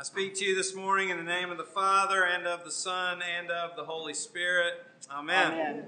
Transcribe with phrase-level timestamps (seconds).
[0.00, 2.70] I speak to you this morning in the name of the Father, and of the
[2.70, 4.74] Son, and of the Holy Spirit.
[5.10, 5.52] Amen.
[5.52, 5.86] Amen.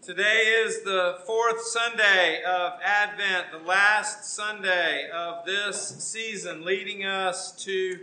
[0.00, 7.50] Today is the fourth Sunday of Advent, the last Sunday of this season, leading us
[7.64, 7.98] to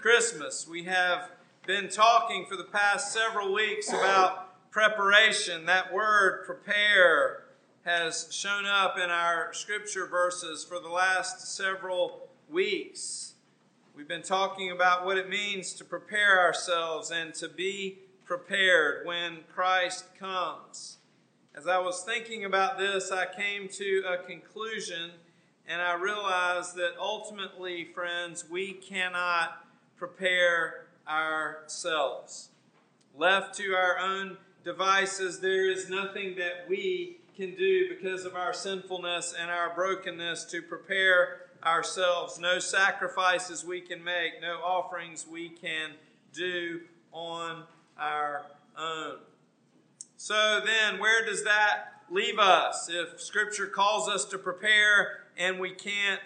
[0.00, 0.66] Christmas.
[0.66, 1.28] We have
[1.66, 5.66] been talking for the past several weeks about preparation.
[5.66, 7.44] That word, prepare,
[7.84, 13.34] has shown up in our scripture verses for the last several weeks.
[13.96, 19.38] We've been talking about what it means to prepare ourselves and to be prepared when
[19.54, 20.98] Christ comes.
[21.54, 25.12] As I was thinking about this, I came to a conclusion
[25.66, 29.64] and I realized that ultimately, friends, we cannot
[29.96, 32.50] prepare ourselves.
[33.16, 38.52] Left to our own devices, there is nothing that we can do because of our
[38.52, 45.48] sinfulness and our brokenness to prepare ourselves, no sacrifices we can make, no offerings we
[45.48, 45.90] can
[46.32, 46.80] do
[47.12, 47.64] on
[47.98, 48.46] our
[48.78, 49.16] own.
[50.16, 55.70] So then, where does that leave us if Scripture calls us to prepare and we
[55.70, 56.20] can't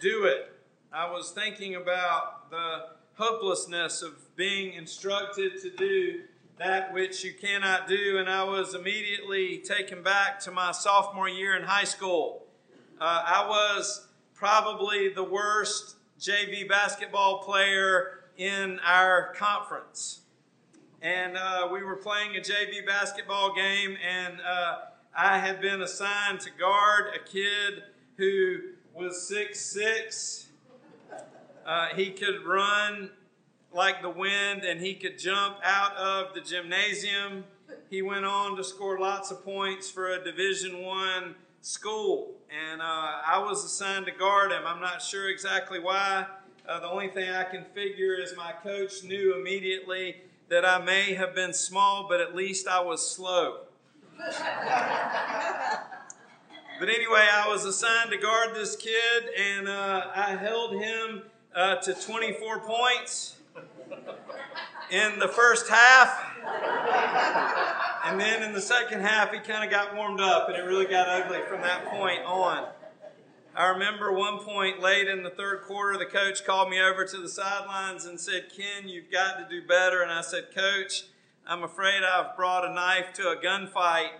[0.00, 0.52] do it?
[0.92, 6.22] I was thinking about the hopelessness of being instructed to do
[6.58, 11.56] that which you cannot do, and I was immediately taken back to my sophomore year
[11.56, 12.44] in high school.
[13.00, 14.06] Uh, I was
[14.42, 20.22] probably the worst JV basketball player in our conference.
[21.00, 24.78] And uh, we were playing a JV basketball game, and uh,
[25.16, 27.84] I had been assigned to guard a kid
[28.16, 28.56] who
[28.92, 30.48] was six six.
[31.64, 33.10] Uh, he could run
[33.72, 37.44] like the wind, and he could jump out of the gymnasium.
[37.90, 42.84] He went on to score lots of points for a Division One school, and uh,
[42.84, 44.62] I was assigned to guard him.
[44.66, 46.26] I'm not sure exactly why.
[46.68, 50.16] Uh, the only thing I can figure is my coach knew immediately
[50.48, 53.60] that I may have been small, but at least I was slow.
[54.18, 54.34] but
[56.82, 61.22] anyway, I was assigned to guard this kid, and uh, I held him
[61.54, 63.36] uh, to 24 points
[64.90, 67.78] in the first half.
[68.04, 70.86] And then in the second half, he kind of got warmed up, and it really
[70.86, 72.66] got ugly from that point on.
[73.54, 77.18] I remember one point late in the third quarter, the coach called me over to
[77.18, 80.02] the sidelines and said, Ken, you've got to do better.
[80.02, 81.04] And I said, Coach,
[81.46, 84.10] I'm afraid I've brought a knife to a gunfight.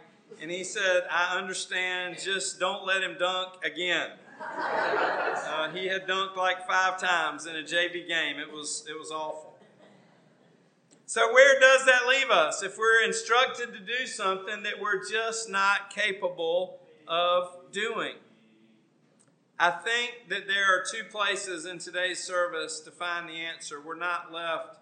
[0.40, 4.10] And he said, I understand, just don't let him dunk again.
[4.40, 8.38] Uh, he had dunked like five times in a JV game.
[8.38, 9.51] It was, it was awful.
[11.12, 15.50] So, where does that leave us if we're instructed to do something that we're just
[15.50, 18.14] not capable of doing?
[19.58, 23.78] I think that there are two places in today's service to find the answer.
[23.78, 24.78] We're not left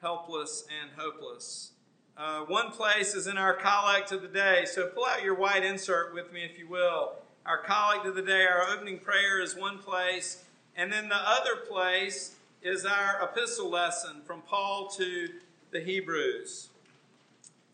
[0.00, 1.72] helpless and hopeless.
[2.16, 4.64] Uh, one place is in our collect of the day.
[4.64, 7.12] So pull out your white insert with me, if you will.
[7.44, 10.44] Our collect of the day, our opening prayer is one place.
[10.74, 12.35] And then the other place
[12.66, 15.28] is our epistle lesson from Paul to
[15.70, 16.70] the Hebrews.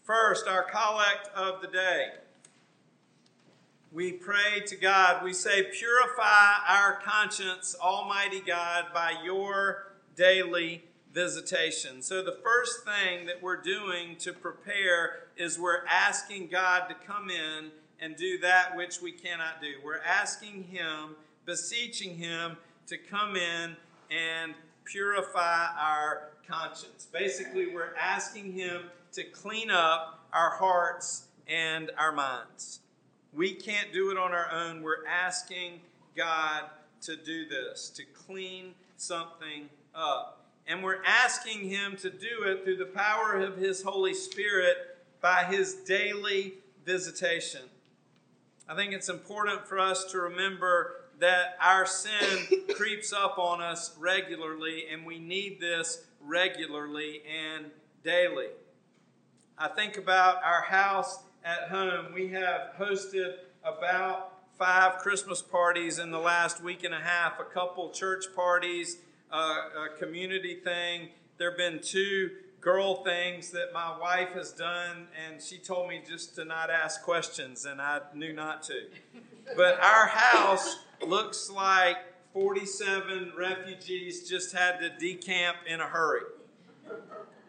[0.03, 2.09] First, our collect of the day.
[3.91, 5.25] We pray to God.
[5.25, 12.03] We say, Purify our conscience, Almighty God, by your daily visitation.
[12.03, 17.31] So, the first thing that we're doing to prepare is we're asking God to come
[17.31, 19.73] in and do that which we cannot do.
[19.83, 21.17] We're asking Him,
[21.47, 22.59] beseeching Him
[22.89, 23.75] to come in
[24.11, 24.53] and
[24.85, 27.07] purify our conscience.
[27.13, 28.83] Basically, we're asking Him
[29.13, 32.81] to clean up our hearts and our minds.
[33.33, 34.83] We can't do it on our own.
[34.83, 35.81] We're asking
[36.17, 36.65] God
[37.03, 40.47] to do this, to clean something up.
[40.67, 44.77] And we're asking Him to do it through the power of His Holy Spirit
[45.21, 46.55] by His daily
[46.85, 47.63] visitation.
[48.69, 53.95] I think it's important for us to remember that our sin creeps up on us
[53.99, 57.67] regularly, and we need this regularly and
[58.05, 58.49] daily.
[59.59, 62.13] I think about our house at home.
[62.15, 67.45] We have hosted about five Christmas parties in the last week and a half, a
[67.45, 68.99] couple church parties,
[69.31, 69.37] uh,
[69.87, 71.09] a community thing.
[71.39, 72.31] There have been two
[72.61, 77.03] girl things that my wife has done, and she told me just to not ask
[77.03, 78.85] questions, and I knew not to.
[79.57, 80.77] But our house
[81.09, 81.97] looks like
[82.33, 86.23] 47 refugees just had to decamp in a hurry.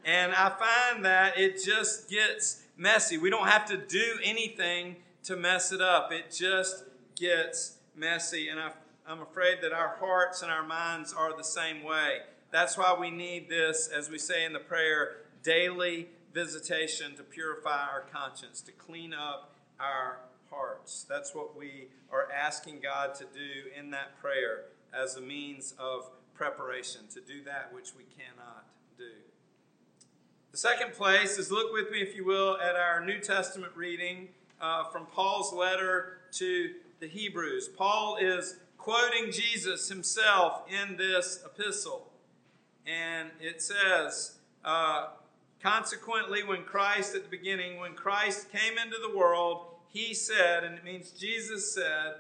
[0.06, 3.18] And I find that it just gets messy.
[3.18, 6.84] We don't have to do anything to mess it up, it just
[7.16, 8.50] gets messy.
[8.50, 8.72] And I,
[9.08, 12.20] I'm afraid that our hearts and our minds are the same way.
[12.52, 17.88] That's why we need this, as we say in the prayer, daily visitation to purify
[17.88, 20.20] our conscience, to clean up our
[20.56, 21.06] hearts.
[21.08, 26.10] That's what we are asking God to do in that prayer as a means of
[26.34, 28.66] preparation, to do that which we cannot
[28.98, 29.12] do.
[30.52, 34.30] The second place is look with me, if you will, at our New Testament reading
[34.62, 37.70] uh, from Paul's letter to the Hebrews.
[37.70, 42.12] Paul is quoting Jesus himself in this epistle.
[42.86, 45.08] And it says, uh,
[45.64, 50.76] Consequently, when Christ, at the beginning, when Christ came into the world, he said, and
[50.76, 52.16] it means Jesus said,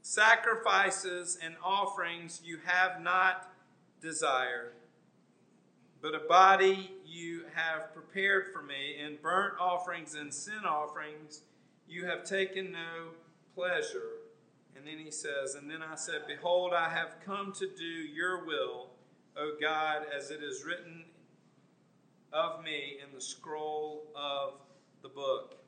[0.00, 3.52] Sacrifices and offerings you have not
[4.00, 4.72] desired,
[6.00, 11.42] but a body you have prepared for me, and burnt offerings and sin offerings
[11.86, 13.10] you have taken no
[13.54, 14.12] pleasure.
[14.74, 18.46] And then he says, And then I said, Behold, I have come to do your
[18.46, 18.86] will,
[19.36, 21.04] O God, as it is written
[22.32, 24.54] of me in the scroll of
[25.02, 25.58] the book.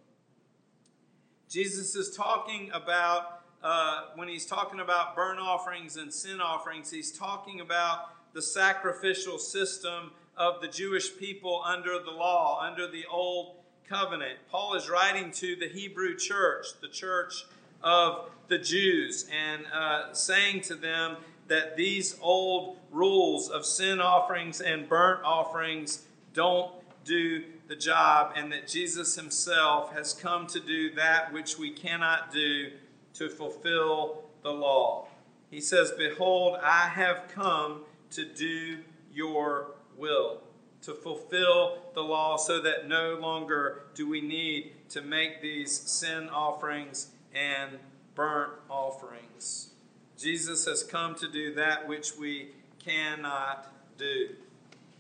[1.51, 7.11] Jesus is talking about, uh, when he's talking about burnt offerings and sin offerings, he's
[7.11, 13.57] talking about the sacrificial system of the Jewish people under the law, under the old
[13.89, 14.39] covenant.
[14.49, 17.45] Paul is writing to the Hebrew church, the church
[17.83, 21.17] of the Jews, and uh, saying to them
[21.49, 26.03] that these old rules of sin offerings and burnt offerings
[26.33, 26.71] don't
[27.05, 32.33] do the job, and that Jesus himself has come to do that which we cannot
[32.33, 32.73] do
[33.15, 35.07] to fulfill the law.
[35.53, 38.79] He says, Behold, I have come to do
[39.15, 40.41] your will,
[40.83, 46.29] to fulfill the law, so that no longer do we need to make these sin
[46.29, 47.79] offerings and
[48.17, 49.71] burnt offerings.
[50.19, 52.49] Jesus has come to do that which we
[52.85, 54.31] cannot do.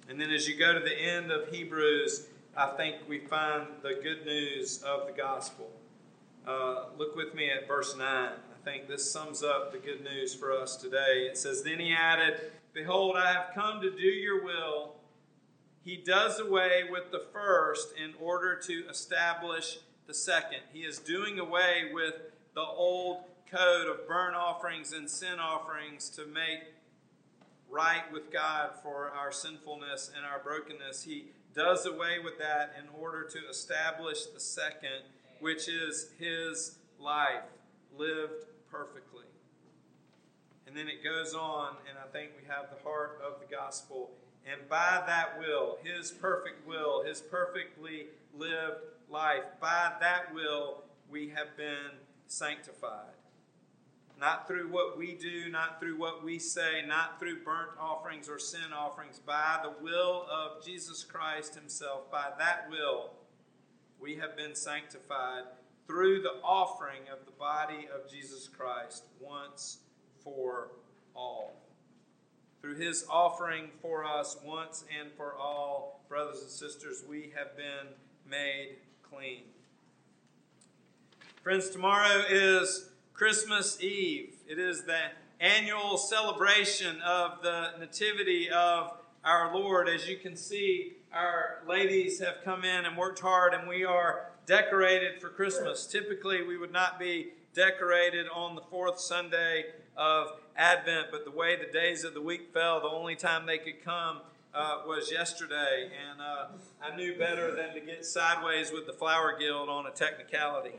[0.08, 2.26] And then as you go to the end of Hebrews,
[2.56, 5.70] I think we find the good news of the gospel.
[6.46, 8.04] Uh, look with me at verse 9.
[8.04, 11.28] I think this sums up the good news for us today.
[11.30, 12.40] It says, Then he added,
[12.72, 14.94] Behold, I have come to do your will.
[15.84, 20.60] He does away with the first in order to establish the second.
[20.72, 22.14] He is doing away with
[22.54, 26.60] the old code of burnt offerings and sin offerings to make
[27.70, 31.04] right with God for our sinfulness and our brokenness.
[31.04, 35.02] He does away with that in order to establish the second,
[35.40, 37.44] which is his life
[37.96, 39.24] lived perfectly.
[40.66, 44.10] And then it goes on, and I think we have the heart of the gospel.
[44.46, 51.28] And by that will, his perfect will, his perfectly lived life, by that will, we
[51.30, 51.98] have been
[52.28, 53.19] sanctified
[54.20, 58.38] not through what we do, not through what we say, not through burnt offerings or
[58.38, 62.10] sin offerings, by the will of Jesus Christ Himself.
[62.12, 63.12] By that will,
[63.98, 65.44] we have been sanctified
[65.86, 69.78] through the offering of the body of Jesus Christ once
[70.22, 70.68] for
[71.16, 71.56] all.
[72.60, 77.94] Through His offering for us once and for all, brothers and sisters, we have been
[78.28, 79.44] made clean.
[81.42, 82.90] Friends, tomorrow is
[83.20, 84.32] Christmas Eve.
[84.48, 84.98] It is the
[85.40, 89.90] annual celebration of the Nativity of our Lord.
[89.90, 94.30] As you can see, our ladies have come in and worked hard, and we are
[94.46, 95.86] decorated for Christmas.
[95.86, 99.66] Typically, we would not be decorated on the fourth Sunday
[99.98, 103.58] of Advent, but the way the days of the week fell, the only time they
[103.58, 104.20] could come
[104.54, 106.46] uh, was yesterday, and uh,
[106.82, 110.72] I knew better than to get sideways with the Flower Guild on a technicality.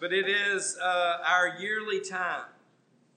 [0.00, 2.46] But it is uh, our yearly time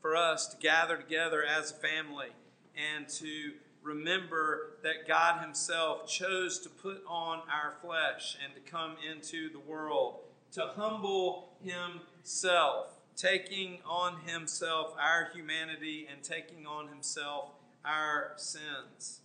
[0.02, 2.30] for us to gather together as a family
[2.76, 3.52] and to
[3.84, 9.60] remember that God Himself chose to put on our flesh and to come into the
[9.60, 10.22] world,
[10.54, 17.50] to humble Himself, taking on Himself our humanity and taking on Himself
[17.86, 19.20] our sins.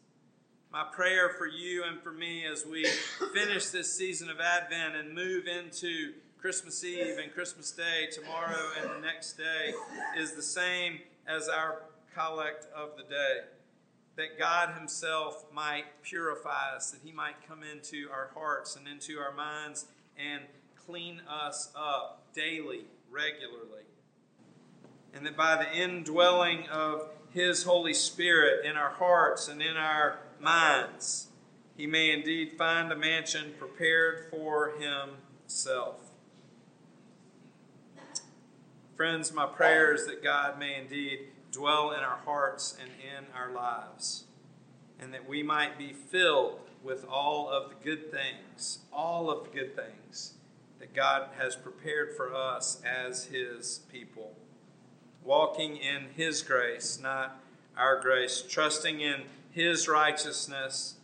[0.71, 2.85] My prayer for you and for me as we
[3.33, 6.13] finish this season of Advent and move into
[6.47, 9.75] Christmas Eve and Christmas Day, tomorrow and the next day,
[10.17, 11.83] is the same as our
[12.15, 13.39] collect of the day.
[14.15, 19.19] That God Himself might purify us, that He might come into our hearts and into
[19.19, 19.87] our minds
[20.17, 20.45] and
[20.87, 23.83] clean us up daily, regularly.
[25.15, 30.21] And that by the indwelling of His Holy Spirit in our hearts and in our
[30.41, 31.27] minds,
[31.77, 36.06] He may indeed find a mansion prepared for Himself.
[38.97, 43.53] Friends, my prayer is that God may indeed dwell in our hearts and in our
[43.53, 44.25] lives,
[44.99, 49.51] and that we might be filled with all of the good things, all of the
[49.51, 50.33] good things
[50.79, 54.33] that God has prepared for us as His people.
[55.23, 57.39] Walking in His grace, not
[57.77, 60.95] our grace, trusting in His righteousness,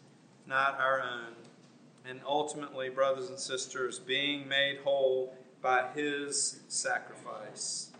[0.46, 1.34] not our own.
[2.08, 7.90] And ultimately, brothers and sisters, being made whole by His sacrifice.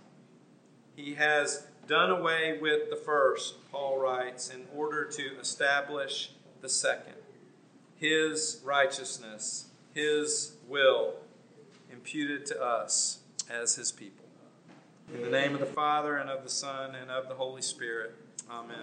[0.97, 7.15] He has done away with the first, Paul writes, in order to establish the second.
[7.97, 11.15] His righteousness, His will,
[11.91, 14.27] imputed to us as His people.
[15.15, 18.15] In the name of the Father, and of the Son, and of the Holy Spirit.
[18.51, 18.77] Amen.